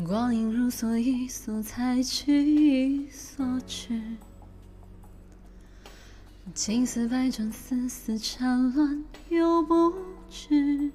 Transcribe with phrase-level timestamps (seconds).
[0.00, 4.02] 光阴如梭，一梭才去，一梭去。
[6.54, 9.92] 青丝百转，丝丝缠乱，又不
[10.30, 10.90] 知。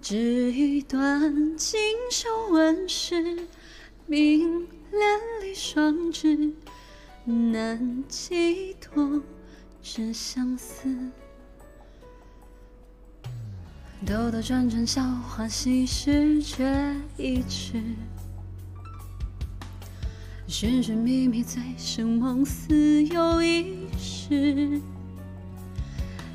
[0.00, 1.80] 只一段锦
[2.12, 3.48] 绣纹饰，
[4.06, 6.52] 冰莲里双枝，
[7.24, 9.20] 难寄托
[9.82, 11.10] 这相思。
[14.06, 17.82] 兜兜转转，笑话稀释，却一迟。
[20.46, 24.80] 寻寻觅觅，醉生梦死又一世。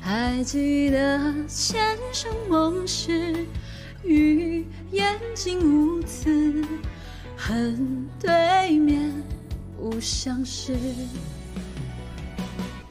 [0.00, 3.46] 还记得前生梦事，
[4.04, 6.62] 与眼睛无词，
[7.36, 9.10] 恨对面
[9.78, 10.76] 无相识。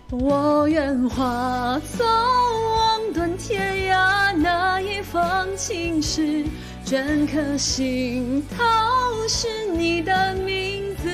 [0.09, 2.92] 我愿化作望
[3.45, 6.45] 天涯那一方情诗，
[6.86, 8.63] 镌刻心头
[9.27, 11.09] 是你的名字。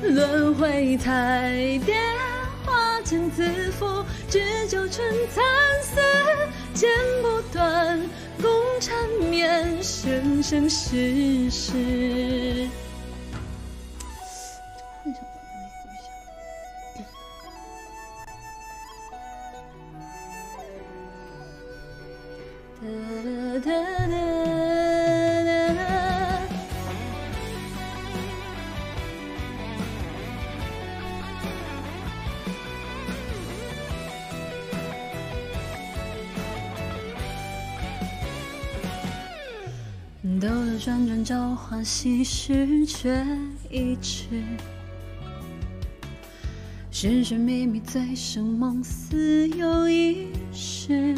[0.00, 1.96] 轮回太跌，
[2.64, 5.44] 花间自负，织就春蚕
[5.82, 6.00] 丝，
[6.72, 6.88] 剪
[7.20, 8.00] 不断，
[8.40, 8.96] 共缠
[9.28, 12.66] 绵，生生世世。
[40.38, 43.26] 兜兜转转，朝花夕拾，却
[43.70, 44.42] 一池。
[46.90, 51.14] 寻寻觅觅，醉生梦死又一世。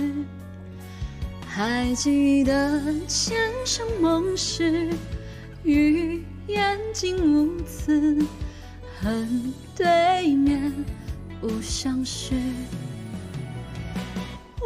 [1.58, 4.90] 还记得前生盟誓，
[5.64, 8.16] 与眼睛无词，
[9.00, 10.72] 恨对面
[11.40, 12.36] 不相识。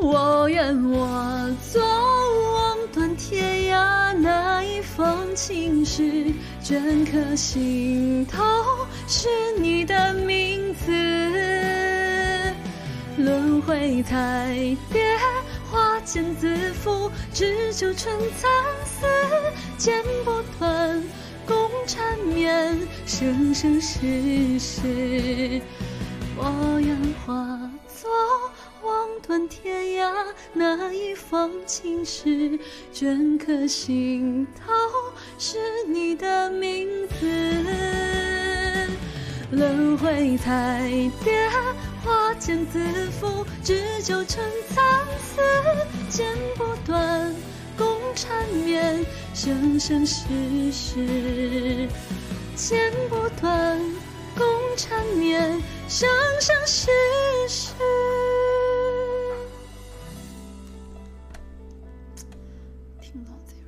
[0.02, 6.26] 我愿化作望断天涯那一封情诗，
[6.62, 8.44] 镌刻心头
[9.08, 10.92] 是你的名字。
[13.16, 15.16] 轮回太跌，
[16.02, 18.50] 花间自负，织就成蚕
[18.84, 19.06] 丝，
[19.78, 21.00] 剪不断，
[21.46, 22.76] 共缠绵，
[23.06, 25.62] 生生世世。
[26.36, 28.10] 我愿化作
[28.82, 30.12] 望断天涯
[30.52, 32.58] 那一方青石，
[32.92, 34.72] 镌刻心头
[35.38, 36.88] 是你的名
[37.20, 38.90] 字。
[39.52, 40.90] 轮回彩
[41.22, 41.48] 蝶，
[42.04, 42.80] 花间自
[43.20, 44.82] 负，织就春蚕
[45.20, 45.40] 丝，
[46.12, 47.34] 剪不断，
[47.74, 49.02] 共缠绵，
[49.32, 50.26] 生生世
[50.70, 51.88] 世；
[52.54, 53.80] 剪不断，
[54.36, 54.46] 共
[54.76, 55.58] 缠绵，
[55.88, 56.06] 生
[56.38, 56.90] 生世
[57.48, 57.72] 世。
[63.00, 63.61] 听到这。